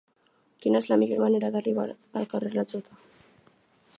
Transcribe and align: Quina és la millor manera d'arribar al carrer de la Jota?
Quina 0.63 0.79
és 0.83 0.87
la 0.91 0.97
millor 1.01 1.21
manera 1.25 1.51
d'arribar 1.57 1.85
al 2.21 2.27
carrer 2.33 2.51
de 2.55 2.59
la 2.61 2.67
Jota? 2.75 3.01